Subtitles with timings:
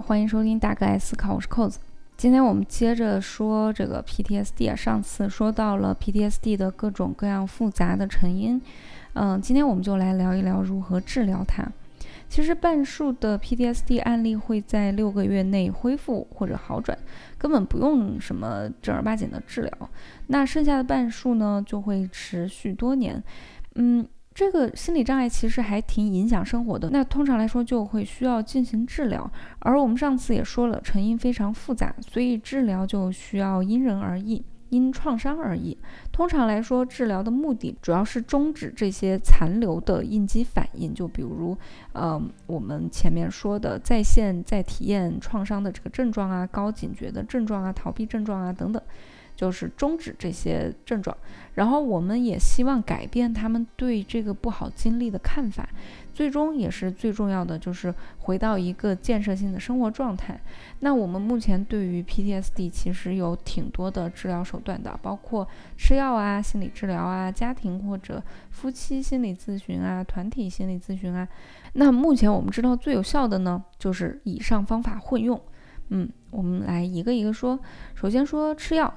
[0.00, 1.78] 欢迎收听大哥爱思考，我是扣子。
[2.16, 8.60] 今天我们接着说这个 PTSD 啊，上次说到了 PTSD 的各种各样复杂的成因，
[9.12, 11.64] 嗯，今天我们就来聊一聊如何治疗它。
[12.28, 16.96] 其实半数的 PTSD 案例会在六个月内恢复或者好转，
[17.36, 19.90] 根本不用什么正儿八经的治疗。
[20.28, 23.22] 那剩下的半数呢，就会持续多年。
[23.74, 26.90] 嗯，这个心理障碍其实还挺影响生活的。
[26.90, 34.44] 那通常来说就会需要进行治疗，而我们上次也说了，成因非常复杂，所以治疗就需要因人而异。
[34.70, 35.76] 因创伤而异。
[36.12, 41.58] 通常来说，治疗的目的主要是终止这些残留的应激反应，就比如，
[41.92, 48.80] 呃，我们前面说的在线在体验创伤的这个症状啊，高警觉的症状啊，逃避症状啊等等。
[49.40, 51.16] 就是终止这些症状，
[51.54, 55.66] 然后我们也希望改变他们对这个不好经历的看法，
[56.12, 60.38] 最终也是最重要的，就是回到一个建设性的生活状态。
[60.80, 71.26] 那我们目前对于 PTSD 其实有挺多的治疗手段的，包括吃药啊、心理治疗啊、家庭或者夫妻心理咨询啊、团体心理咨询啊。
[71.72, 75.40] 那目前我们知道最有效的呢，就是以上方法混用。
[75.88, 77.58] 嗯，我们来一个一个说。
[77.94, 78.92] 首先说吃药。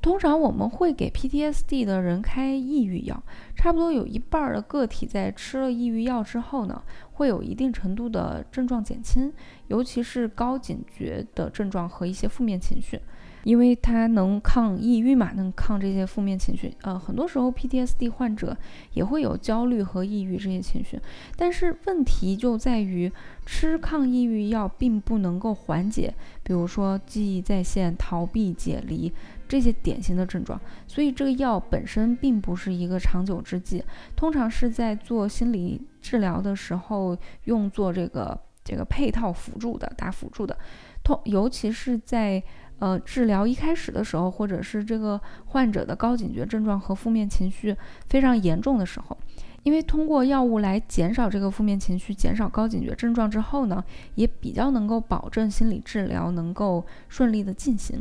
[0.00, 3.22] 通常我们会给 PTSD 的人开抑郁药，
[3.56, 6.82] 差不多有一半的个体在吃了抑郁药之后呢，
[7.12, 9.32] 会有一定程度的症状减轻，
[9.66, 13.00] 尤其是高警觉的症状和一些负面情绪。
[13.44, 16.74] 因为它能抗抑郁嘛，能抗这些负面情绪。
[16.82, 18.54] 呃，很多时候 PTSD 患者
[18.92, 21.00] 也会有焦虑和抑郁这些情绪，
[21.36, 23.10] 但是问题就在于
[23.46, 26.12] 吃抗抑郁药并不能够缓解，
[26.42, 29.10] 比如说记忆再现、逃避、解离
[29.48, 30.60] 这些典型的症状。
[30.86, 33.82] 所以这个药本身并不是一个长久之计，
[34.14, 40.56] 通常是在做心理治疗的时候用作这个这个配套辅助的，打辅助的，
[41.02, 42.42] 通尤其是在。
[42.80, 47.76] 呃，治疗一开始的时候，或者是这个患者的高警觉症状和负面情绪
[48.08, 49.18] 非常严重的时候，
[49.64, 53.82] 因为通过药物来减少这个负面情绪、减少高警觉症状之后呢，
[54.14, 58.00] 也比较能够保证心理治疗能够顺利的进行。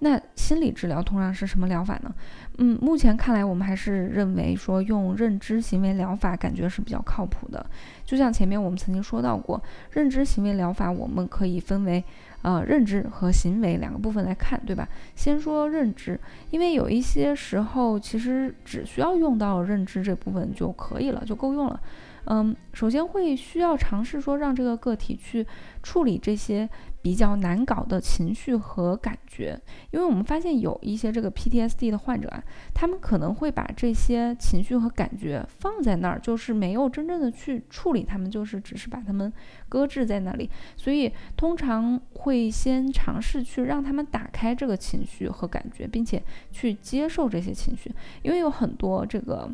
[0.00, 2.12] 那心理治疗通常是什么疗法呢？
[2.58, 7.64] 嗯，目前看来，我们还是认为说用认知行为疗法感觉是比较靠谱的。
[8.04, 9.62] 就像前面我们曾经说到过，
[9.92, 12.02] 认知行为疗法我们可以分为
[12.42, 14.88] 呃认知和行为两个部分来看，对吧？
[15.14, 16.18] 先说认知，
[16.50, 21.80] 因为有一些时候其实只需要用到认知这部分就可以了，就够用了。
[22.24, 25.46] 嗯，首先会需要尝试说让这个个体去
[25.82, 26.68] 处理这些
[27.02, 29.58] 比较难搞的情绪和感觉，
[29.90, 32.42] 因为我们发现有一些这个 PTSD 的患者啊，
[32.74, 39.32] 他们可能会把这些情绪和感觉放在那儿，就是没有真正的去处理他们，就是只是把他们
[39.68, 40.50] 搁置在那里。
[40.76, 46.22] 所以通常会先尝试去让他们打开这个情绪和感觉，并且
[46.52, 47.90] 去接受这些情绪，
[48.22, 49.50] 因为有很多这个。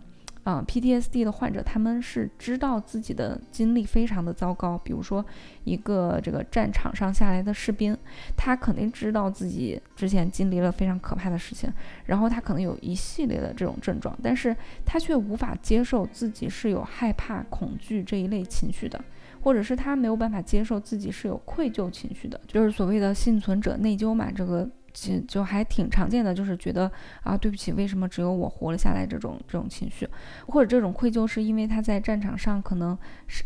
[0.47, 4.79] 啊，PTSD 的患者，他们是知道自己的经历非常的糟糕。
[4.79, 5.27] 比如说，
[5.65, 7.99] 一个这个战场上下来的士兵，
[8.37, 11.69] 他肯定知道自己之前经历了非常可怕的事情，
[12.05, 14.55] 然后他可能有一系列的这种症状，但是
[14.85, 19.05] 他却无法接受自己是有害怕、恐惧这一类情绪的，
[19.41, 24.71] 或者是他没有办法接受自己是有愧疚情绪的，就是所谓的幸存者内疚嘛，这个。
[24.97, 26.91] 就就还挺常见的，就是觉得
[27.23, 29.07] 啊，对不起，为什么只有我活了下来？
[29.07, 30.09] 这种这种情绪，
[30.49, 32.97] 或者这种愧疚，是因为他在战场上可能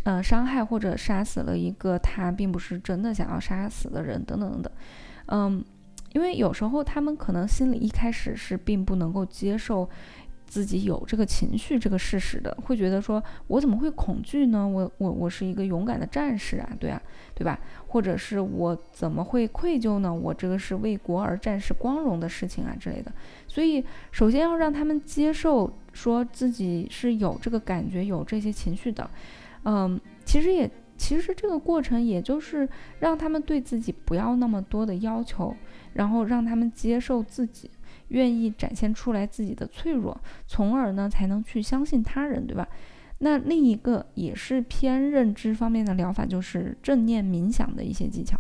[0.05, 4.73] 呃伤害或者杀死了一个他并不是真的想要杀死的人，等等等等。
[5.27, 5.65] 嗯，
[6.13, 9.91] 因为有时候他们可能心里一开始是并不能够接受。
[10.51, 14.67] 自己有这个情绪这个事实的，会觉得说，我怎么会恐惧呢？
[14.67, 17.01] 我我我是一个勇敢的战士啊，对啊，
[17.37, 17.57] 对吧？
[17.87, 20.13] 或者是我怎么会愧疚呢？
[20.13, 23.13] 我这个是为国而战是光荣的事情啊之类的。
[23.47, 29.09] 所以，首先要让他们接受，说自己是有这个感觉、有这些情绪的。
[29.65, 35.55] 嗯，其实也，其实这个过程也就是让他们对自己不要那么多的要求，
[35.93, 37.71] 然后让他们接受自己。
[38.11, 40.17] 愿意展现出来自己的脆弱，
[40.47, 42.69] 从而呢才能去相信他人，对吧？
[43.19, 48.39] 那另一个也是偏认知方面的疗法，就是正念冥想的一些技巧。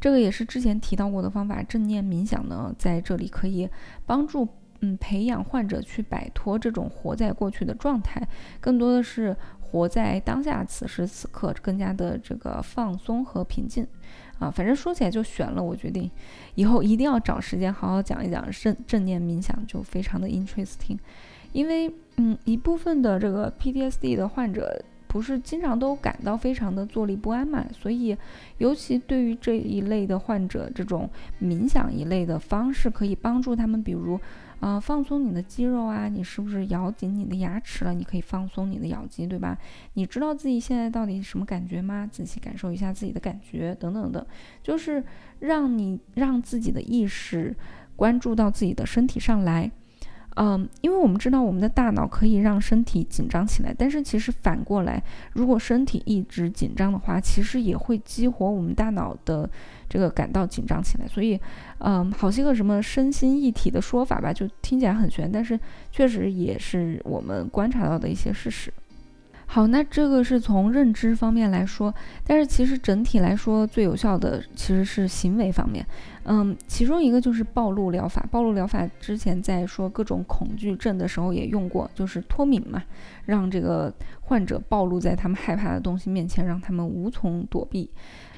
[0.00, 1.62] 这个也是之前提到过的方法。
[1.62, 3.68] 正念冥想呢，在这里可以
[4.04, 4.46] 帮助
[4.80, 8.20] 嗯培养患者去摆脱这种活在过去的状态，
[8.60, 13.86] 更多的是活在当下，此时此刻，更加的这个放松和平静。
[14.38, 15.62] 啊，反正说起来就悬了。
[15.62, 16.10] 我决定
[16.54, 20.98] 以后一定要找时间好好讲一讲正正念冥想，就非常的 interesting。
[21.52, 27.64] 因为嗯，一部分的这个 PTSD 的患者不是经常都感到非常的坐立不安嘛？
[27.72, 28.14] 所以，
[28.58, 31.08] 尤其对于这一类的患者，这种
[31.40, 34.20] 冥想一类的方式可以帮助他们，比如，
[34.60, 37.94] 呃，放松你的肌肉啊，你是不是咬紧你的牙齿了？
[37.94, 39.56] 你可以放松你的咬肌，对吧？
[39.94, 42.08] 你知道自己现在到底什么感觉吗？
[42.10, 44.26] 仔细感受一下自己的感觉，等等的，
[44.62, 45.02] 就是
[45.38, 47.54] 让你让自己的意识
[47.94, 49.70] 关注到自己的身体上来。
[50.40, 55.02] 嗯，因为我们知道我们的大脑可以让身体紧张起来，但是其实反过来，
[55.32, 59.50] 如果身体一直紧张的话，其实也会激活我们大脑的
[59.88, 61.08] 这个感到紧张起来。
[61.08, 61.40] 所以，
[61.78, 65.58] 嗯，好些个什么身心一体的说法吧，就听起来很玄，但是
[65.90, 68.72] 确实也是我们观察到的一些事实。
[69.50, 71.92] 好，那这个是从认知方面来说，
[72.22, 75.84] 但是其实整体来说最有效的其实是行为方面。
[76.24, 78.22] 嗯，其中一个就是暴露疗法。
[78.30, 82.84] 暴露疗法之前在说各种恐惧症的时候也用过，就是脱敏嘛，
[83.24, 83.90] 让这个
[84.20, 87.90] 患者暴露在他们害怕的东西面前，让他们无从躲避。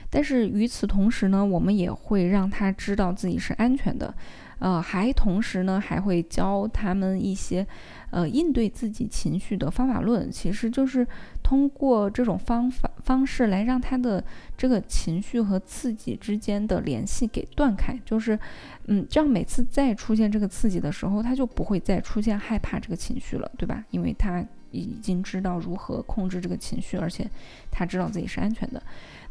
[0.08, 4.14] 但是与此同时呢，我们也会让他知道自己是安全的。
[4.60, 7.66] 呃，还同时呢，还会教他们一些，
[8.10, 10.30] 呃，应对自己情绪的方法论。
[10.30, 11.04] 其实就是
[11.42, 14.22] 通过这种方法方式来让他的
[14.56, 17.98] 这个情绪和刺激之间的联系给断开。
[18.04, 18.38] 就是，
[18.86, 23.84] 嗯，这样每次再出现这个刺激的时候，他就不会再出现害怕这个情绪了，对吧？
[23.90, 27.28] 因为他已经知道如何控制这个情绪，而且
[27.70, 28.82] 他知道自己是安全的。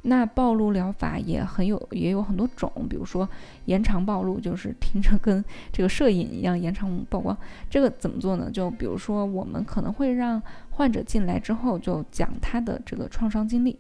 [0.04, 3.28] 那暴露疗法也很有，也有很多种，比如说
[3.66, 5.44] 延长暴露，就是听着跟
[5.74, 7.38] 这个摄影一样延长曝光。
[7.70, 8.50] 这个怎么做呢？
[8.50, 13.78] 就比如说我们可能会让患者进来之后就讲他的这个创伤经历，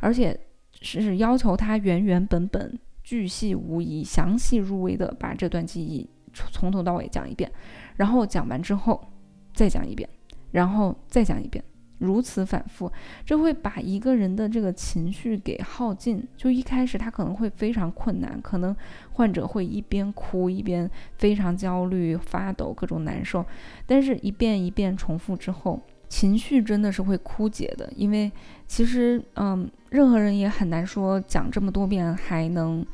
[0.00, 0.38] 而且
[0.80, 7.50] 是要求他原原本本、巨细无遗、详细入微的把这段记忆从头到尾讲一遍，
[7.96, 9.06] 然后讲完之后
[9.52, 10.08] 再讲一遍，
[10.52, 11.62] 然后再讲一遍。
[11.98, 12.88] 如此反复，
[13.26, 16.22] 这会把一个人的这个情绪给耗尽。
[16.36, 18.74] 就一开始他可能会非常困难，可能
[19.14, 23.44] 患者会一边哭一边非常焦虑、发抖、各种难受。
[23.84, 27.92] 但是，一遍一遍重复之后，情绪真的是会枯竭的。
[27.96, 28.30] 因为
[28.68, 32.86] 其实，嗯，任何人也很难说讲这么多遍还能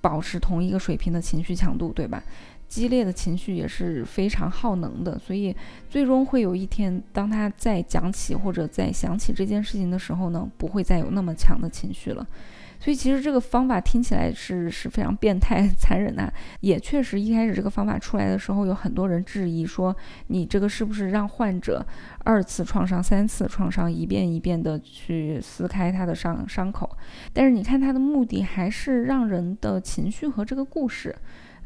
[0.00, 2.22] 保持同一个水平的情绪强度，对吧？
[2.74, 5.54] 激烈的情绪也是非常耗能的，所以
[5.88, 12.26] 最终会有一天，当他再讲起或者再想起这件事情的时候呢，不会再有那么强的情绪了。
[12.80, 16.30] 所以其实这个方法听起来是是非常变态、 残忍的，
[16.62, 19.94] 也确实一开始这个方法出来的时候，有很多人质疑说，
[20.26, 21.86] 你这个是不是让患者
[22.24, 26.90] 二次创伤、三次创伤，一遍一遍的去撕开他的伤伤口？
[27.32, 31.14] 但是你看他的目的还是让人的情绪和这个故事。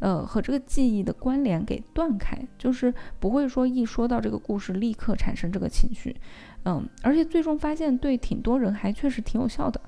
[0.00, 6.14] 呃，和这个记忆的关联给断开，就是不会说一说到这个故事立刻产生这个情绪，
[6.64, 9.80] 嗯，而且最终发现对挺多人还确实挺有效的。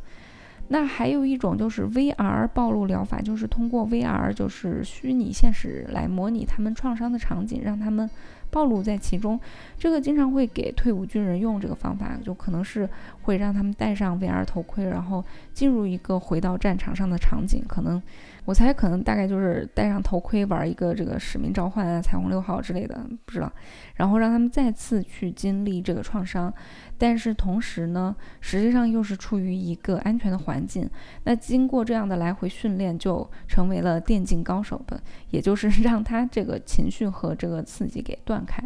[0.69, 8.09] 那还有一种就是 VR 暴露疗法，就是通过 VR 就是虚拟现实来模拟他们创伤的场景，让他们。
[8.53, 9.39] 暴露在其中，
[9.79, 12.91] 这个经常会给退伍军人用这个方法，就可能是
[13.23, 15.25] 会让他们戴上 VR 头盔，然后
[15.55, 17.63] 进入一个回到战场上的场景。
[17.69, 18.03] 可能
[18.45, 23.53] 我猜，可能大概就是戴上头盔玩一个这个使命召唤啊、彩虹六号之类的，不知道。
[23.95, 26.53] 然后让他们再次去经历这个创伤，
[26.99, 30.89] 但是同时呢，实际上又是处于一个安全的环境。
[31.25, 38.45] 那经过这样的来回训练，就成为了电竞高手的，也就是 让他这个情绪和这个刺激给断。
[38.45, 38.63] 开，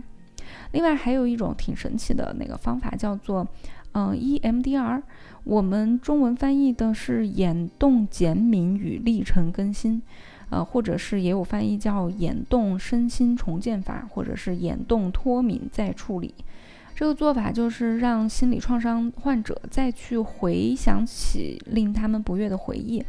[0.72, 3.46] 另外还有一种挺神奇的那个方法，叫做
[3.94, 5.02] 嗯 EMDR，
[5.44, 10.02] 我们中文翻译的是眼动减敏与历程更新，
[10.50, 16.34] 呃，或者是也有翻译叫眼动身心重建法，或者是眼动脱敏再处理。
[16.94, 23.04] 这个做法就是让心理创伤患者再去回想起令他们不悦的回忆，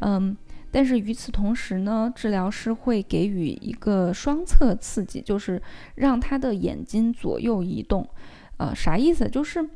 [0.00, 0.36] 嗯。
[0.70, 5.62] 但是与此同时呢，治疗师会给予一个双侧刺激，就是
[5.94, 8.06] 让他的眼睛左右移动。
[8.58, 9.26] 呃，啥意思？
[9.30, 9.66] 就是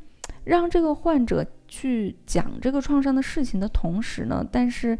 [0.45, 4.97] 让这个患者去讲这个创伤的事情的同时呢，但是，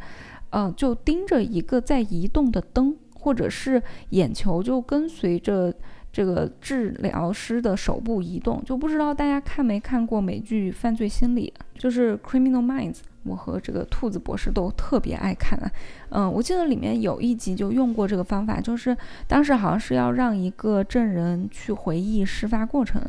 [0.50, 5.74] 呃，就盯着一个在移动的灯，或者是眼球就跟随着
[6.12, 8.64] 这个治疗师的手部移动。
[8.66, 12.96] 就不知道大家看没看过美剧《犯罪心理》，就是《Criminal Minds》。
[13.24, 15.72] 我和这个兔子博士都特别爱看啊，
[16.10, 18.96] 嗯，我记得里面有一集就用过这个方法，就是
[19.28, 23.02] 当时好像是要让一个证人去回忆事发过程，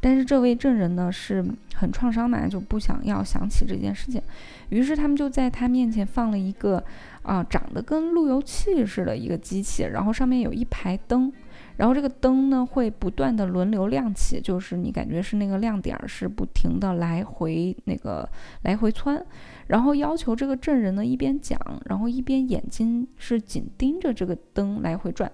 [0.00, 1.44] 但是这位证人呢是
[1.74, 4.22] 很创伤嘛，就不想要想起这件事情，
[4.68, 6.82] 于是他们就在他面前放了一个
[7.22, 11.32] 啊长得跟路由器似的一个机器，然后上面有一排灯。
[11.78, 18.26] 然后这个灯呢会不断的轮流亮起，就是你感觉是那个亮点是不停的来回那个
[18.62, 19.22] 来回窜，
[19.68, 25.30] 然后要求这个证人呢一边讲，然后一边眼睛是紧盯着这个灯来回转，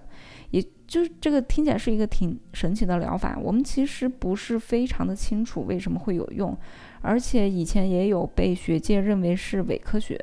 [0.51, 6.57] 也就是这个听起来是一个挺神奇的疗法，我们其实不是非常的清楚为什么会有用。
[7.05, 10.17] 而且以前也有被学界认为是伪科学，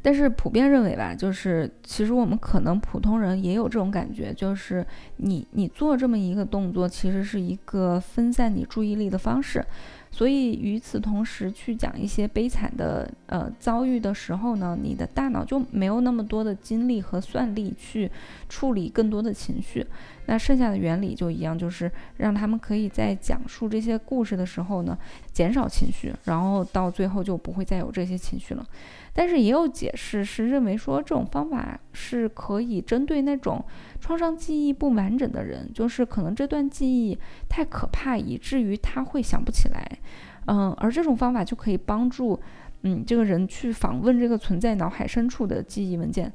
[0.00, 4.86] 但是普遍认为吧，就是其实我们可能普通人也有这种感觉，就是
[5.16, 9.64] 你你做这么一个动作，其实是一个分散你注意力的方式。
[10.12, 18.10] 所以与此同时，去讲一些悲惨的呃遭遇的时候呢，你的大脑就没有那么多的精力和算力去
[18.48, 19.86] 处理更多的情绪。
[20.26, 24.96] 那剩下的原理就一样，就是让他们可以在讲述这些故事的时候呢，
[25.32, 28.66] 减少情绪，然后到最后就不会再有这些情绪了。
[29.12, 33.64] 但是也有解释是认为说，这种方法是可以针对那种
[34.00, 39.98] 创伤记忆不完整的人，就是可能这段记忆太可怕，以至于他会想不起来。
[40.46, 42.38] 嗯，而这种方法就可以帮助，
[42.82, 46.32] 嗯，这个人去访问这个存在脑海深处的记忆文件。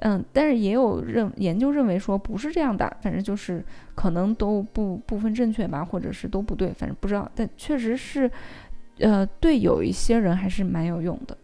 [0.00, 3.64] 嗯，但是也有认研究认为说不是这样的，反正就是
[3.96, 7.28] 可能都不部分正确吧，或者是都不对，反正不知道。
[7.34, 8.30] 但确实是，
[9.00, 11.36] 呃，对有一些人还是蛮有用的。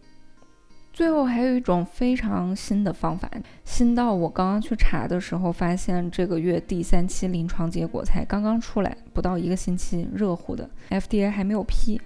[0.95, 3.29] 最后还有一种非常新的方法，
[3.65, 11.99] 新到我刚刚去查的时候，发现这个月第三期临床结果才刚刚出来，不到一个星期，热乎的，FDA 还没有批。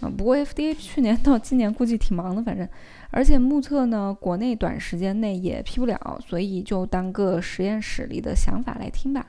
[0.00, 2.68] 啊，不过 FDA 去年到今年估计挺忙的，反正，
[3.10, 9.26] 而且目测呢，国内短时间内也批不了，所以就当个实验室里的想法来听吧。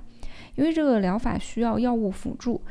[0.53, 2.61] 因为这个疗法需要药物辅助，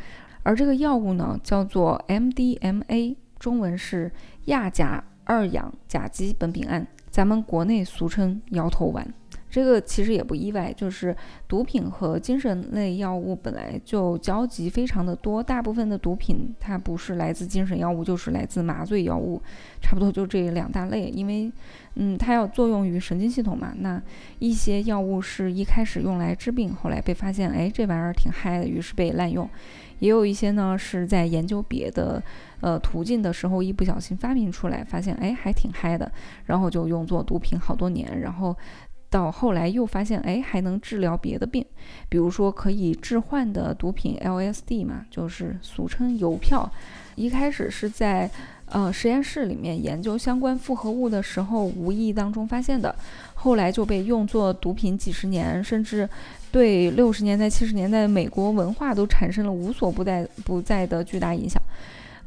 [0.45, 4.13] 而这个药物呢叫做 MDMA，中文是
[4.45, 5.03] 亚甲。
[5.29, 9.07] 二氧甲基苯丙胺，咱们国内俗称摇头丸。
[9.51, 15.43] 这个其实也不意外，就是毒品和精神类药物本来就交集非常的多。
[15.43, 19.41] 大部分的毒品它不是来自精神药物，就是来自麻醉药物，
[19.81, 21.09] 差不多就这两大类。
[21.09, 21.51] 因为，
[21.95, 23.73] 嗯，它要作用于神经系统嘛。
[23.79, 24.01] 那
[24.39, 29.49] 一些药物是一开始用来治病，后来被发现，哎，这玩意儿挺嗨的，于是被滥用。
[30.01, 32.23] 也有一些呢，是在研究别的
[32.61, 36.11] 呃途径的时候，一不小心发明出来，发现哎还挺嗨的，
[36.47, 38.57] 然后就用作毒品好多年，然后
[39.11, 41.65] 到后来又发现哎还能治疗别的病，
[42.09, 46.71] 比如说可以置换的毒品 LSD 嘛，就是俗称邮票，
[47.15, 48.31] 一开始是在
[48.67, 52.95] 呃实验室里面研究相关复合物的时候无意当中发现的，
[53.35, 56.09] 后来就被用作毒品几十年，甚至。
[56.51, 61.63] 对六十年代、七十年代美国文化都产生了无所不在不在的巨大影响。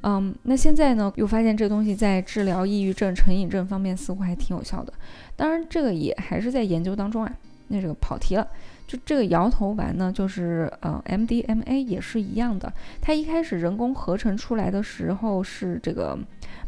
[0.03, 4.91] 嗯，那现在呢，又发现这东西在治疗抑郁症、成瘾症方面似乎还挺有效的。
[5.36, 7.31] 当然，这个也还是在研究当中啊。
[7.74, 8.46] 那这个跑题了，
[8.86, 12.74] 就这个摇头丸呢，就是呃 MDMA 也是一样的。
[13.00, 16.20] 它一开始人工合成出来的时候是这个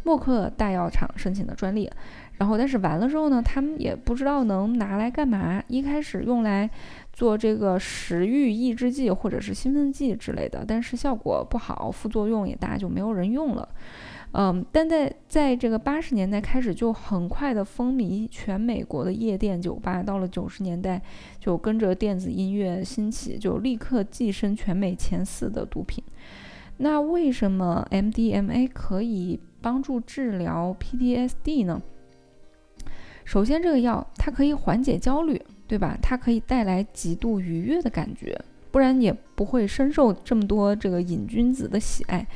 [0.03, 1.91] 默克大药厂申请的专利。
[2.37, 5.61] 然后，但是完了之后呢，他们也不知道能拿来干嘛。
[5.67, 6.69] 一开始用来
[7.13, 13.69] 做这个食欲抑制剂或者是兴奋剂之类的，但是效果不好，副作用也大，就没有人用了。
[14.35, 20.99] 嗯，但在在这个八十年代开始就很快的风靡全美国的夜店酒吧，到了九十年代
[21.39, 26.03] 就跟着电子音乐兴起，就立刻跻身全美前四的毒品。
[26.77, 31.79] 那为什么 MDMA 可以帮助治疗 PTSD 呢？
[33.23, 35.39] 首先，这个药它可以缓解焦虑，
[35.73, 35.97] 对吧？
[36.03, 38.39] 它可以带来极度愉悦的感觉，
[38.69, 42.27] 不然也不会深受这么多这个瘾君子的喜爱。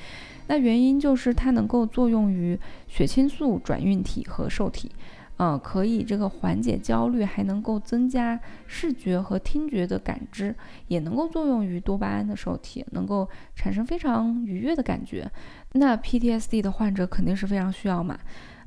[0.47, 4.89] 那原因就是它能够作用于血清素转运体和受体，
[5.37, 10.55] 嗯，可以这个缓解焦虑，还能够增加视觉和听觉的感知，
[10.87, 15.29] 也能够作用于多巴胺的受体，能够产生非常愉悦的感觉。
[15.73, 18.17] 那 PTSD 的患者肯定是非常需要嘛。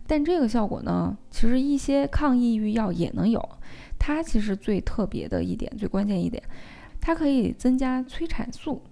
[0.07, 3.49] 但这个效果呢，其实一些抗抑郁药也能有。
[4.01, 6.43] 它其实最特别的一点，最关键一点，
[7.01, 8.83] 它可以增加催产素。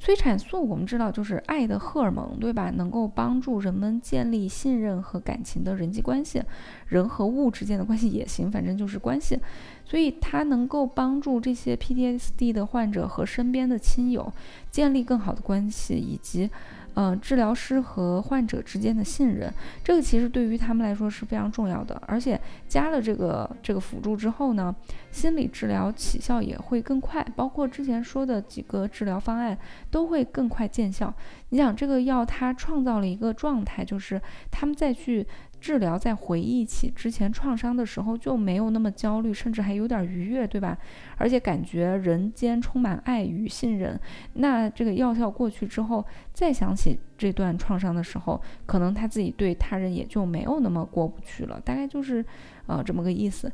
[0.00, 2.68] 催产素我们知道就是爱的荷尔蒙，对吧？
[2.70, 6.42] 能够帮助人们建立信任和感情的人际关系，
[6.88, 9.38] 人和物之间的关系也行，反正就是关系。
[9.84, 14.30] 所以它能够帮助这些 PTSD 的患者和身边的亲友
[14.70, 16.50] 建立更好的关系，以及。
[16.94, 22.00] 嗯，治疗师和患者之间的信任，这个其实对于他们来说是非常重要的。
[22.06, 24.74] 而且加了这个这个辅助之后呢，
[25.10, 29.58] 心理治疗起效也会更快，包括之前说的几个治疗方案
[29.90, 31.12] 都会更快见效。
[31.48, 34.20] 你想，这个药它创造了一个状态，就是
[34.50, 35.26] 他们再去。
[35.64, 40.76] 治疗在回忆起之前创伤的时候就没有那么焦虑，甚至还有点愉悦，对吧？
[41.16, 43.98] 而且感觉人间充满爱与信任。
[44.34, 46.04] 那这个药效过去之后，
[46.34, 51.58] 再想起这段创伤的时候，可能他自己对他人也就没有那么过不去了。
[51.64, 52.22] 大概就是
[52.66, 53.50] 呃这么个意思。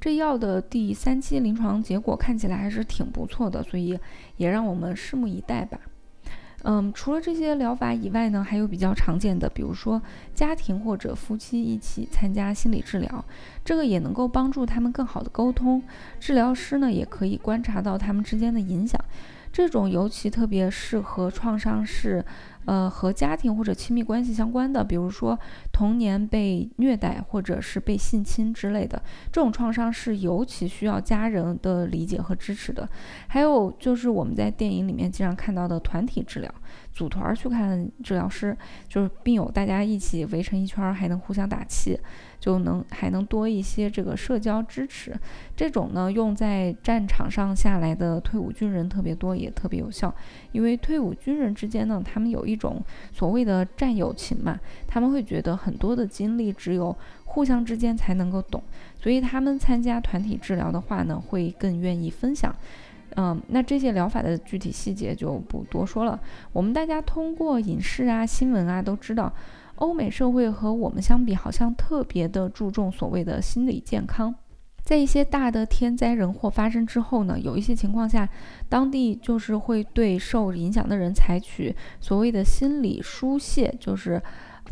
[0.00, 3.96] 这药的第三期临床结果看起来还是挺不错的，所以
[4.36, 5.78] 也让我们拭目以待吧。
[6.62, 10.02] 嗯，除了这些疗法以外呢，还有比较常见的，比如说
[10.34, 13.24] 家庭或者夫妻一起参加心理治疗，
[13.64, 15.82] 这个也能够帮助他们更好的沟通。
[16.18, 19.00] 治疗师呢，也可以观察到他们之间的影响。
[19.56, 22.22] 这种尤其特别适合创伤是。
[22.66, 25.38] 呃，和家庭或者亲密关系相关的，比如说
[25.72, 32.88] 童年被虐待或者是被性侵之类的，这种创伤是尤其需要家人的理解和支持的。
[33.28, 36.52] 还有就是我们在电影里面经常看到的团体治疗。
[36.96, 38.56] 组团去看治疗师，
[38.88, 42.00] 就是病友大家一起围成一圈，还能互相打气，
[42.40, 45.14] 就能还能多一些这个社交支持。
[45.54, 50.12] 这种呢，用在战场上下来的退伍军人特别多，也特别有效。
[50.52, 58.62] 因为退伍军人之间呢，他们有一种所谓的战友情嘛，他们会觉得很多的经历只有互相之间才能够懂，
[58.98, 62.56] 所以他们参加团体治疗的话呢，会更愿意分享。
[63.18, 66.20] 嗯，那这些疗法的具体细节就不多说了。
[66.52, 69.32] 我们大家通过影视啊、新闻啊都知道，
[69.76, 74.34] 欧美社会和我们相比，好像特别的注重所谓的心理健康。
[74.82, 78.28] 在一些大的天灾人祸发生之后呢，有一些情况下，
[78.68, 84.22] 当地就是会对受影响的人采取所谓的心理疏泄，就是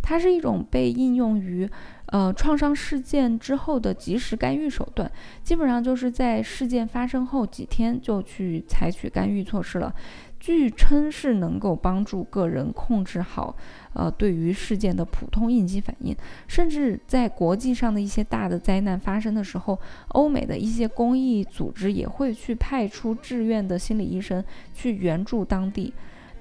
[0.02, 1.68] 它是一种被应用于。
[2.14, 5.10] 呃，创伤事件之后的及时干预手段，
[5.42, 9.92] 基本上就是在事件发生后几天就去采取干预措施了。
[10.38, 13.56] 据称是能够帮助个人控制好，
[13.94, 16.14] 呃，对于事件的普通应激反应，
[16.46, 19.76] 甚至在国际上的一些大的灾难发生的时候，
[20.10, 25.92] 欧美的一些公益组织也会去派出志愿的心理医生去援助当地。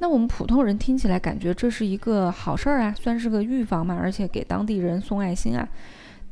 [0.04, 5.66] 那我们普通人听起来感觉这是一个好事儿啊，算是个预防嘛，而且给当地人送爱心啊。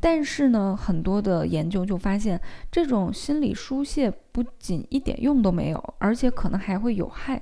[0.01, 2.37] 但是呢，很多的研究就发现，
[2.69, 7.41] 这种心理疏泄不仅一点用都没有，而且可能还会有害。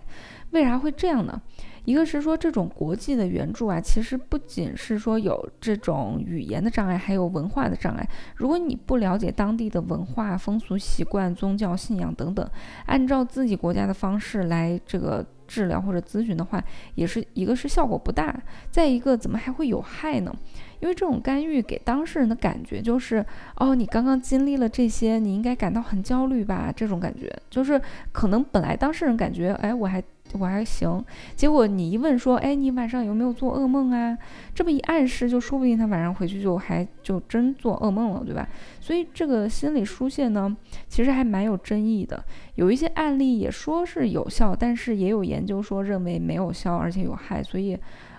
[0.51, 1.41] 为啥会这样呢？
[1.85, 8.07] 一个是说这种国际的援助啊，其实不仅是说有这种语言的障碍，还有文化的障碍。
[8.35, 12.47] 如果你不了解当地的文化、风俗习惯、宗教信仰等等，
[12.85, 15.25] 按照自己国家的方式来这个。
[15.49, 20.31] 治疗或者咨询的话，也是一个是效果不大，再一个怎么还会有害呢？
[20.79, 26.71] 因为这种干预给当事人的感觉就是，哦，你刚刚经历了这些，你应该感到很焦虑吧？
[26.73, 27.81] 这种感觉就是
[28.11, 30.01] 可能本来当事人感觉，哎，我还。
[30.37, 31.03] 我还行，
[31.35, 34.17] 结果你一问说，哎，你晚上有没有做噩梦啊？
[34.53, 38.47] 这么一暗示，就说不定他晚上回去就还就真做噩梦了，对吧？
[38.79, 40.55] 所以这个心理疏泄呢，
[40.87, 42.23] 其实还蛮有争议的。
[42.55, 47.41] 有一些案例也说是有效，但是也有研究说认为没有效，而且有害。
[47.41, 47.77] 所以，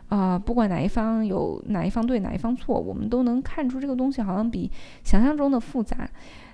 [0.09, 4.71] 啊，不管哪一方有哪一方对，哪一方错，我们都能看出这个东西好像比
[5.05, 6.09] 想象中的复杂。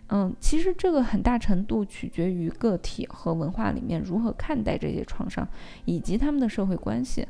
[0.08, 5.46] 嗯，其实这个很大程度取决于个体和文化里面如何看待这些创伤，
[5.84, 7.26] 以及他们的社会关系。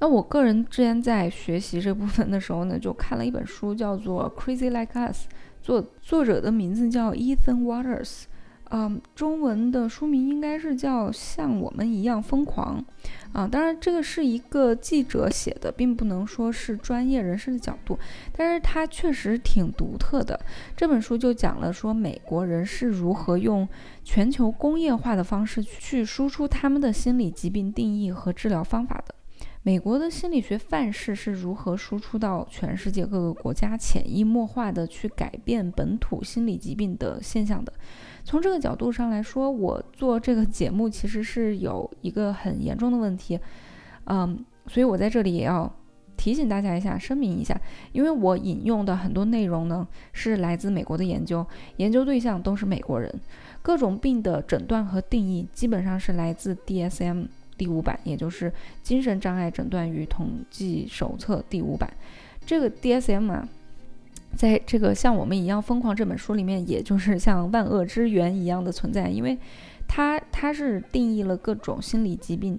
[0.00, 5.26] 那我个人之前在学习这部分的时候呢，就看了一本书，叫做《Crazy Like Us》，
[5.62, 8.24] 作作者的名字叫 Ethan Waters。
[8.74, 12.82] 嗯，中文的书名应该是叫《像我们一样疯狂》
[13.38, 13.46] 啊。
[13.46, 17.98] 当然，这个是一个记者写的，并不能说是专业人士的角度，
[18.34, 20.40] 但是它确实挺独特的。
[20.74, 23.68] 这本书就讲了说美国人是如何用
[24.02, 29.14] 全球工业化的方式去输出他们的心理疾病定义和治疗方法的。
[29.64, 37.72] 美国的心理学范式是如何输出到全世界各个国家，潜移默化的去改变本土心理疾病的现象的。
[38.24, 43.38] 从这个角度上来说，我做这个节目其实是有一个很严重的问题，
[44.06, 45.72] 嗯，所以我在这里也要
[46.16, 47.56] 提醒大家一下，声明一下，
[47.92, 51.46] 因为我引用的很多内容呢是来自美国的研究，
[51.76, 53.14] 研究对象都是美国人，
[53.62, 57.28] 各种病的诊断和定义基本上是来自 DSM
[57.62, 61.88] 第五版，也就是精神障碍诊断与统计手册第五版，
[62.44, 63.48] 这个 DSM 啊。
[64.34, 69.38] 在这个像我们一样疯狂这本书里面，也就是像万恶之源一样的存在，因为
[69.86, 72.58] 它它是定义了各种心理疾病，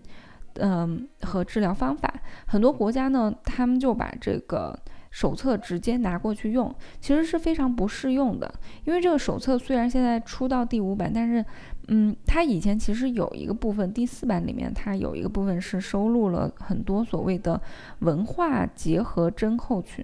[0.53, 2.13] 嗯和治疗方法。
[2.45, 4.79] 很多国家呢，他们就把这个
[5.13, 8.51] 手册直接拿过去用，其实是非常不适用的。
[8.83, 11.45] 因为这个手册虽然现在出到第五版，但是，
[11.89, 17.61] 嗯，它以前其实有一个部分，第四版里面它有一个部分是收录了很多所谓的
[17.99, 20.03] 文化结合症候群，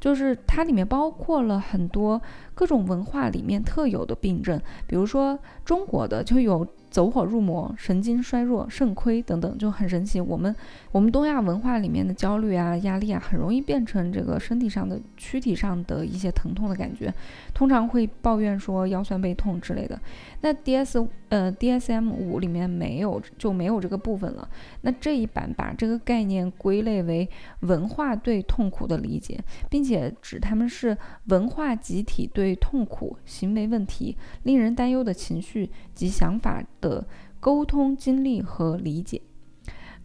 [0.00, 2.20] 就是它里面包括了很多
[2.52, 6.66] 各种文化里面特有的病症，比如说中国的就有。
[6.90, 10.20] 走火入魔、神经衰弱、肾亏等等，就很神奇。
[10.20, 10.54] 我们
[10.90, 17.14] 我们东亚文化里面的焦虑啊、压力啊，很容易变成这个身体上的、躯体上的一些疼痛的感觉，
[17.54, 19.98] 通常会抱怨说腰酸背痛之类的。
[20.40, 24.48] 那 D S 呃 D S M 五里面没有就没有这个部分了。
[24.80, 27.28] 那这一版把这个概念归类为
[27.60, 36.60] 文化对痛苦的理解，并且指他们是文化集体对痛苦、行为问题、令人担忧的情绪及想法。
[36.80, 37.06] 的
[37.38, 39.20] 沟通经历和理解，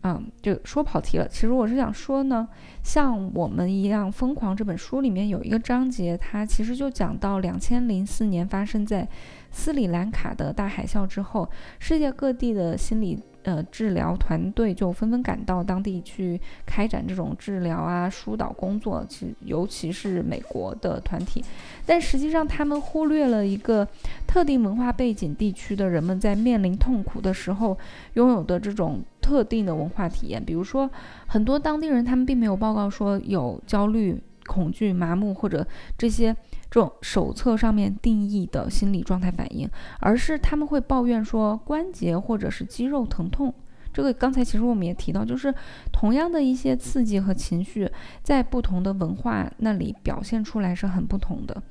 [0.04, 1.28] 嗯，就说跑题了。
[1.28, 2.48] 其实我是想说呢，
[2.84, 9.08] 像我们一样疯狂这本书里面有一个章节，它其实就讲到两千零四年发生在
[9.52, 13.20] 斯里兰卡的大海啸之后，世界各地的心理。
[13.46, 21.46] 呃，治疗团队就纷纷赶到当地去开展这种治疗啊、疏导工作，其尤其是美国的团体，
[21.86, 23.88] 但实际上他们忽略了一个
[24.26, 27.78] 特定文化背景地区的人们在面临痛苦的时候
[28.14, 30.44] 拥有的这种特定的文化体验。
[30.44, 30.90] 比如说，
[31.28, 36.36] 很多当地人他们并没有报告说有焦虑、恐惧、麻木或者这些。
[36.68, 39.70] 这种手册上面定义的心理状态反应，
[40.02, 43.54] 而是他们会抱怨说关节或者是肌肉疼痛。
[43.94, 45.54] 这个刚才其实我们也提到，就是
[45.94, 47.90] 同样的一些刺激和情绪，
[48.24, 51.64] 在不同的文化那里表现出来是很不同的。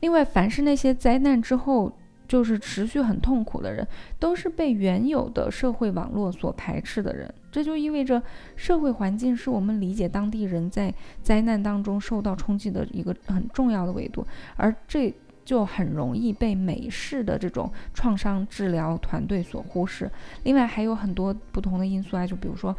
[0.00, 1.92] 另外，凡是那些灾难之后。
[2.26, 3.86] 就是持续很痛苦的人，
[4.18, 7.32] 都是被原有的社会网络所排斥的人。
[7.50, 8.22] 这就意味着，
[8.56, 20.10] 社会环境是我们理解当地人在灾难当中受到冲击的一个很重要的维度，而这就很容易被美式的这种创伤治疗团队所忽视。
[20.42, 22.76] 另外还有很多不同的因素啊，就比如说，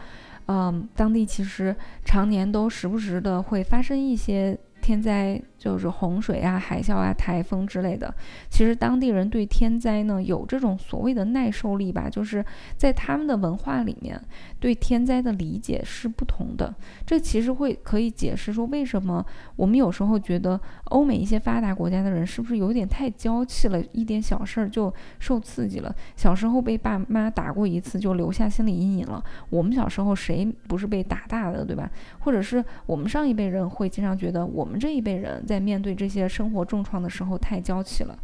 [0.48, 4.58] 嗯，当地其实常年都时不时的会发生一些。
[4.82, 8.14] 天灾就是洪水啊、海啸啊、台风之类的。
[8.50, 12.44] 其实当地人对天灾呢有这种所谓的耐受力吧，就是
[12.78, 14.20] 在他们的文化里面
[14.60, 16.74] 对天灾的理解是不同的。
[17.06, 19.26] 这其实会可以解释说，为什么
[19.58, 25.94] 我们有时候觉得欧美一些发达国家的人是不是有点太娇气了，一点小事儿就受刺激了。
[26.16, 29.22] 小时候被爸妈打过一次就留下心理阴影了。
[29.50, 31.92] 我们小时候谁不是被打大的，对吧？
[32.20, 34.78] 或者是我们上一辈人会经常觉得我们。
[34.78, 38.16] 这一辈人在面对这些生活重创的时候太娇气了。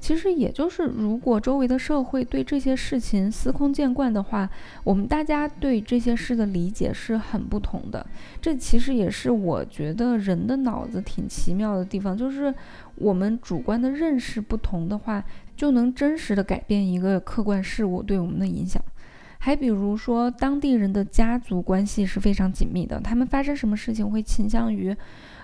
[0.00, 4.48] 其实也就是，如果周围的社会对这些事情司空见惯的话，
[4.84, 8.04] 我们大家对这些事的理解是很不同的。
[8.40, 12.54] 这其实也是我觉得人的脑子挺奇妙的地方，就是
[12.94, 15.22] 我们主观的认识不同的话，
[15.56, 18.82] 就能真实的改变一个客观事物对我们的影响。
[19.40, 24.96] 还比如说，当地人的家族关系是非常紧密的，他们发生什么事情会倾向于。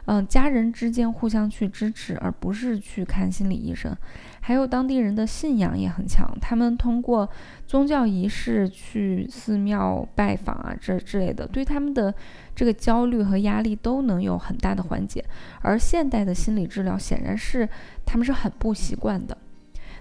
[0.06, 3.96] 嗯，家人之间互相去支持，而不是去看心理医生。
[4.40, 7.26] 还有当地人的信仰也很强，他们通过
[7.66, 12.14] 宗教仪式去寺庙拜访啊，这之类的，对他们的
[12.54, 15.24] 这个焦虑和压力都能有很大的缓解。
[15.62, 17.66] 而现代的心理治疗显然是
[18.04, 19.36] 他们是很不习惯的。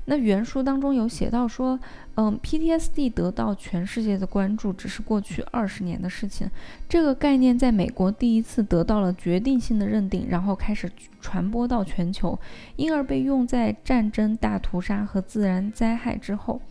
[0.06, 1.80] 那原书当中有写到说，
[2.16, 6.50] 嗯，PTSD 得到全世界的关注只是过去二十年的事情。
[6.90, 12.38] 这个概念在美国第一次得到了决定性的认定，然后开始传播到全球，
[12.76, 16.62] 因而被用在战争、大屠杀和自然灾害之后。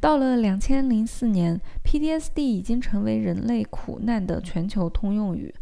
[0.00, 5.52] 到了两千零四年，PTSD 已经成为人类苦难的全球通用语。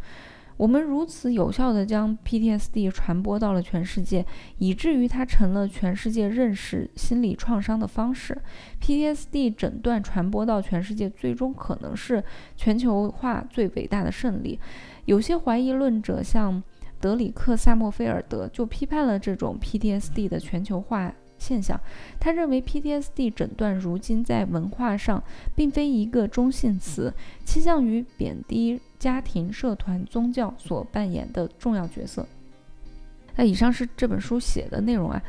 [0.57, 4.25] 我们如此有效地将 PTSD 传播到了全世界，
[4.57, 8.39] 以至于它成了全世界认识心理创伤的方式。
[8.81, 12.23] PTSD 诊断传播到全世界，最终可能是
[12.55, 14.59] 全球化最伟大的胜利。
[15.05, 16.61] 有些怀疑论者，像
[16.99, 21.13] 德里克·萨默菲尔德，就批判了这种 PTSD 的全球化。
[21.39, 21.77] 现象，
[22.21, 25.21] 他认为 PTSD 诊断如今在文化上
[25.53, 27.13] 并非一个中性词，
[27.43, 32.25] 倾向于贬低家庭、社团、宗教所扮演的重要角色。
[33.35, 35.21] 那以上是这本书写的内容啊，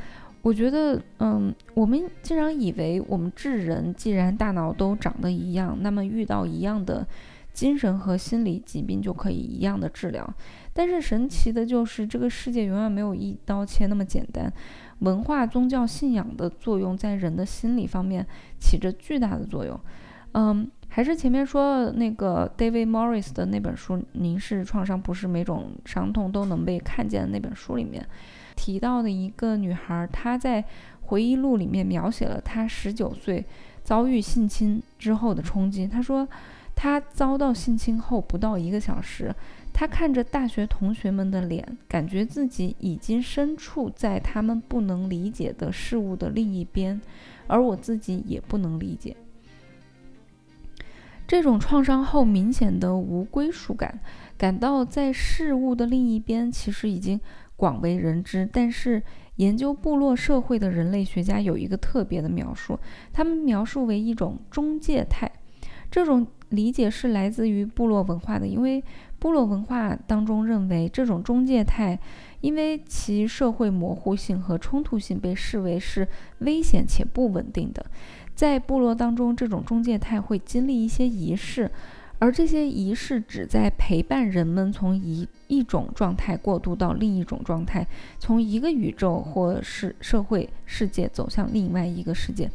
[0.43, 7.05] 我觉得，嗯，我们经常以为我们智人既然大脑都长得一样，那么遇到一样的
[7.53, 10.33] 精神和心理疾病就可以一样的治疗。
[10.73, 14.53] 但是神奇的就是，这个世界永远没有一刀切那么简单。
[15.01, 18.25] 文化、宗教信仰的作用在人的心理方面
[18.61, 19.79] 起着巨大的作用。
[20.35, 28.05] 嗯，还是前面说那个 David Morris 的那本书《凝视创伤》，不是每种伤痛都能被看见的那本书里面
[28.57, 30.65] 提到的一个女孩，她在
[31.03, 33.45] 回忆录里面描写了她十九岁
[33.83, 35.87] 遭遇性侵之后的冲击。
[35.87, 36.27] 她说，
[36.75, 39.33] 她遭到性侵后不到一个小时，
[39.73, 47.01] 她看着大学同学们的脸，感觉自己已经身处在他们不能理解的事物的另一边，
[47.47, 49.17] 而我自己也不能理解。
[51.27, 54.01] 这种创伤后明显的无归属感，
[54.37, 57.21] 感到在事物的另一边，其实已经
[57.57, 58.49] 广为人知。
[58.53, 59.03] 但是，
[59.37, 62.79] 研究部落社会的人类学家有一个特别的描述，
[63.13, 65.31] 他们描述为一种中介态。
[65.91, 68.83] 这种理解是来自于部落文化的，因为
[69.19, 71.99] 部落文化当中认为这种中介态，
[72.41, 76.07] 因为其社会模糊性和冲突性，被视为是
[76.41, 77.87] 危险且不稳定的。
[78.35, 81.71] 在部落当中，这种中介态会经历一些仪式，
[82.19, 87.87] 而这些仪式旨在陪伴人们从一一种状态过渡到另一种状态，
[88.19, 92.51] 从一个宇宙或是社会世界走向另外一个世界。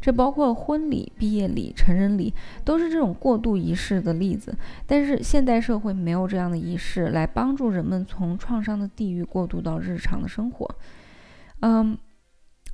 [0.00, 2.32] 这包括婚礼、毕业礼、成人礼，
[2.64, 4.56] 都是这种过渡仪式的例子。
[4.86, 10.74] 但是现代社会没有这样的仪式来帮助人们从创伤的地狱过渡到日常的生活。
[11.60, 11.96] 嗯。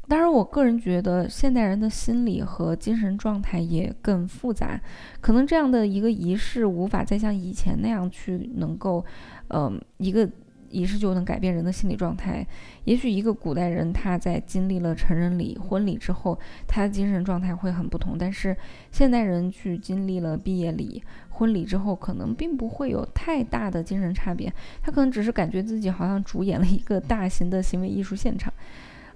[0.08, 4.80] 当然，我个人觉得现代人的心理和精神状态也更复杂，
[5.20, 9.04] 可能这样的一个仪式无法再像以前那样去能够，
[9.48, 10.28] 嗯，一个
[10.70, 12.46] 仪式就能改变人的心理状态。
[12.84, 16.38] 也许一个古代人他在经历了成人礼、婚礼之后，
[16.68, 18.16] 他的精神状态会很不同。
[18.16, 18.56] 但是
[18.92, 28.52] 现代人去经历了毕业礼、婚礼之后，可能并不会有太大的精神差别，他可能只是感觉自己好像主演了一个大型的行为艺术现场。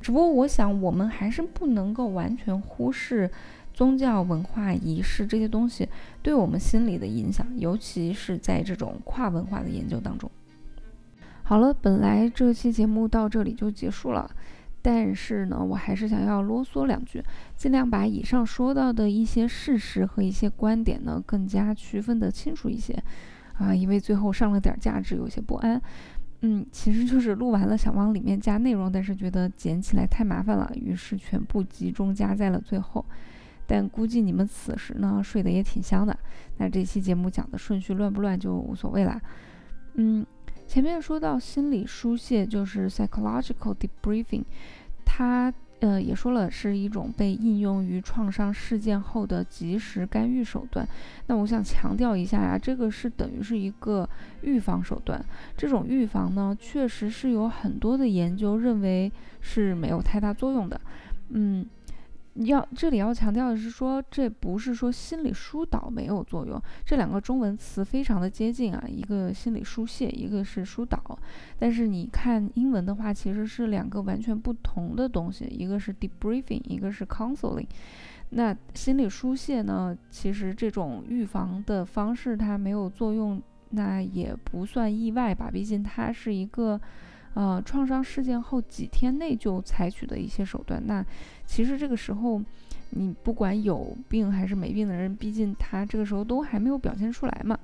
[0.00, 3.30] 只不过，我想我们还是不能够完全忽视
[3.72, 5.88] 宗教文化仪式这些东西
[6.22, 10.30] 对我们心理的影响，尤其是在这种跨文化的研究当中。
[11.42, 14.30] 好了，本来这期节目到这里就结束了，
[14.80, 17.22] 但是呢，我还是想要啰嗦两句，
[17.56, 22.94] 尽量把以上说到的一些事实和一些观点呢更加区分的清楚一些
[23.58, 25.80] 啊，因为最后上了点价值，有些不安。
[26.42, 33.04] 嗯，其实就是录完了想往里面加内容，但是觉得剪起来太麻烦了，于是全部集中加在了最后。
[33.66, 36.18] 但估计你们此时呢睡得也挺香的，
[36.56, 39.20] 那这期节目讲的顺序乱不乱就无所谓啦。
[39.94, 40.26] 嗯，
[40.66, 44.44] 前面说到心理疏泄就是 psychological debriefing，
[45.04, 45.52] 它。
[45.80, 50.86] 呃，也说了是一种被应用于创伤事件后的及时干预手段。
[51.26, 54.08] 那我想强调一下呀，这个是等于是一个
[54.42, 55.24] 预防手段。
[55.56, 60.80] 这种预防呢，确实是有很多的研究认为是没有太大作用的。
[61.30, 61.66] 嗯。
[62.34, 71.18] 要这里要强调的是说，这不是说心理疏导没有作用，这两个中文词非常的接近啊，一个心理疏泄，一个是疏导。
[71.58, 77.66] 但是你看英文的话，其实是两个完全不同的东西，一个是 debriefing，一个是 counseling。
[78.30, 86.80] 那心理疏泄呢，其实这种预防的方式它没有作用，那也不算意外吧，毕竟它是一个。
[87.34, 91.04] 呃，创伤事件后几天内就采取的一些手段，那
[91.46, 92.42] 其实这个时候，
[92.90, 97.56] 你不管有病还是没病的人，毕竟他这个时候都还没有表现出来嘛，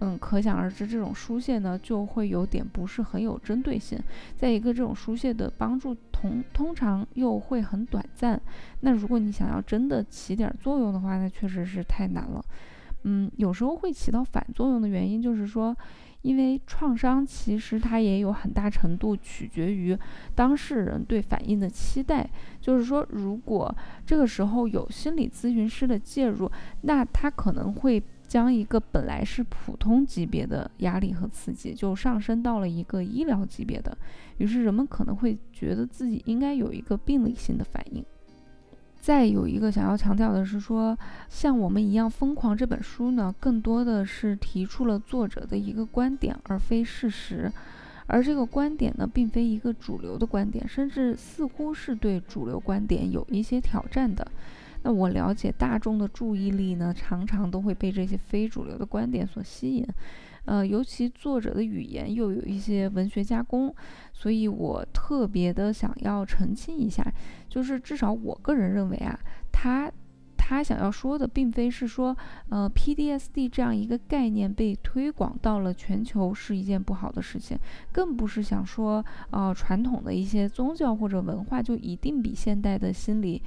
[0.00, 3.96] 嗯，可想而知，这种疏泄呢就会有点不是很有针对性。
[4.36, 8.40] 再一个，这种疏泄的帮助通通常又会很短暂，
[8.80, 12.44] 那如果你想要真的起点作用的话，那确实是太难了。
[13.04, 15.74] 嗯，有时候会起到反作用的原因就是说。
[16.26, 19.96] 因为创伤其实它也有很大程度取决于
[20.34, 22.28] 当事人对反应的期待，
[22.60, 23.72] 就是说，如果
[24.04, 33.96] 这个时候有心理咨询师的介入，那他可能会将一个本来是普通级别的压力和刺激，就上升到了一个医疗级别的，
[34.38, 38.04] 于是人们可能会觉得自己应该有一个病理性的反应。
[39.06, 47.48] 再有一个想要强调的是说，像我们一样疯狂这本书呢，更多的是提出了作者的一个观点，而非事实。
[48.08, 54.26] 而这个观点呢，并非一个主流的观点，甚至似乎是对主流观点有一些挑战的。
[54.82, 59.86] 那我了解大众的注意力呢，常常都会被这些非主流的观点所吸引。
[60.44, 63.74] 呃，尤其作者的语言又有一些文学加工，
[64.12, 67.04] 所以我特别的想要澄清一下，
[67.48, 69.18] 就是至少我个人认为啊，
[69.52, 69.90] 他。
[70.48, 72.16] 他想要说的，并非是说，
[72.50, 77.58] 呃，PDSD 这样一个概念被推广到了全球是一件不好的事情，
[77.90, 83.42] 更不是想说，呃，传统的一些宗教或者文化就一定比现代的心理，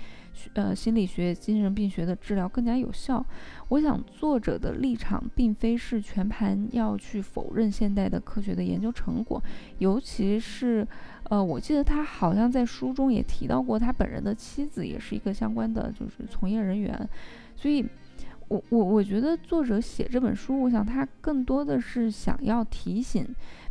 [0.55, 3.25] 呃，心理学、精神病学的治疗更加有效。
[3.69, 9.41] 我想作者的立场并非是全盘要去否认现代的科学的研究成果，
[9.77, 10.85] 尤其是，
[11.29, 17.09] 呃，我记得他好像在书中也提到过，他本人的妻子也是一个相关的就是从业人员，
[17.55, 17.85] 所以。
[18.49, 23.23] 我我我觉得作者写这本书，我想他更多的是想要提醒，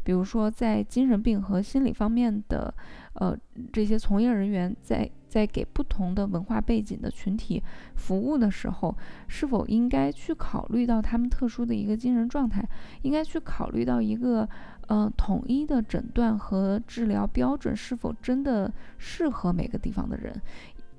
[0.05, 2.73] 比如说在精神病和心理方面的，
[3.15, 3.37] 呃，
[3.73, 7.61] 这些从业人员在在给不同的文化背景的群体
[7.97, 12.65] 服务的时候，是否应该去考虑到他们特殊的一个精神状态，
[13.03, 14.49] 应该去考虑到一个
[14.89, 20.39] 呃统一的诊断和治疗标准是否真的适合每个地方的人。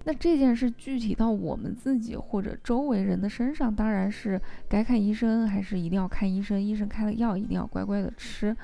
[0.05, 8.55] 那这件事具体到我们自己或者周围人的身上，当然是该看医生还是一定要看医生，医生开了药一定要乖乖的吃。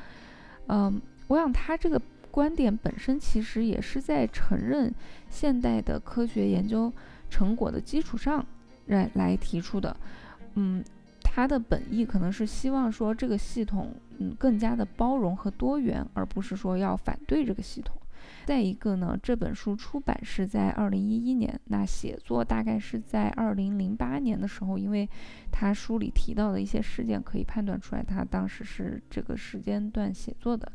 [0.67, 4.91] 嗯，我想他这个观点本身其实也是在承认
[5.29, 6.91] 现代的科学研究
[7.29, 8.43] 成果的基础上
[8.88, 9.95] 来来提出的。
[10.55, 10.81] 嗯，
[11.36, 17.93] 他的本意可能是希望说这个系统嗯更加的包容和多元，而不是说要反对这个系统。
[18.45, 25.10] 再一个呢，这本书出版是在二零一一年，那写作大概是在二零零八年的时候，因为
[25.52, 30.71] 他书里提到的一些事件，可以判断出来他当时是这个时间段写作的，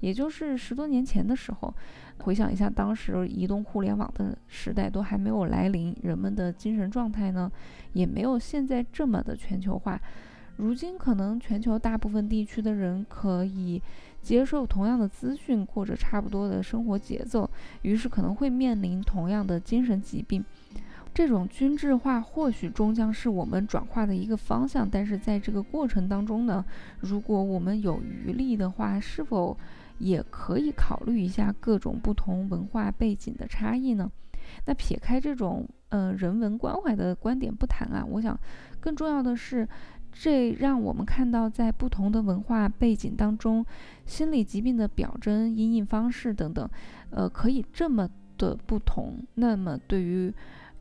[0.00, 1.74] 也就是十多年前的时候。
[2.24, 7.50] 回想一下，当时移动互联网的时代都还没有来临，人们的精神状态呢，
[7.94, 9.98] 也没有现在这么的全球化。
[10.58, 13.80] 如今可能全球大部分地区的人可以
[14.20, 17.48] 接受同样的资讯，过着差不多的生活节奏，
[17.80, 20.44] 于是可能会面临同样的精神疾病。
[21.14, 26.62] 这种均质化或许终将是我们转化的一个方向，但是在这个过程当中呢，
[26.98, 29.56] 如果我们有余力的话，是否
[30.00, 34.10] 也可以考虑一下各种不同文化背景的差异呢？
[34.66, 38.36] 那撇开这种呃人文关怀的观点不谈啊，我想
[38.80, 39.68] 更重要的是。
[40.12, 43.64] 这让我们看到，在不同的文化背景当中，
[44.04, 46.68] 心理疾病的表征、阴影方式等等，
[47.10, 49.22] 呃，可以这么的不同。
[49.34, 50.34] 那么，对于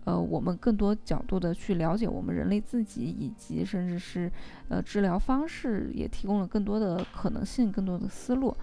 [0.03, 4.31] 呃我们更多角度的去了解我们人类自己，以及甚至是
[4.67, 8.57] 呃治疗方式，也提供了更多的可能性、更多的思路。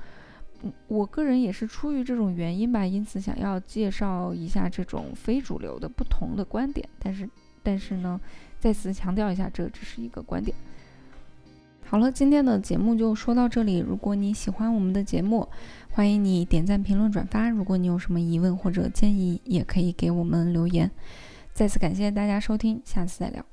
[0.89, 6.89] 我个人也是出于这种原因吧，因此想要介绍一下这种非主流的不同的观点。
[6.99, 7.29] 但是，
[7.63, 8.21] 但是呢？
[8.59, 10.57] 再次强调一下，这只是一个观点。
[11.85, 13.79] 好了，今天的节目就说到这里。
[13.79, 15.47] 如果你喜欢我们的节目，
[15.91, 17.49] 欢迎你点赞、评论、转发。
[17.49, 20.91] 如果你有什么疑问或者建议，也可以给我们留言。
[21.53, 23.45] 再次感谢大家收听，下次再聊。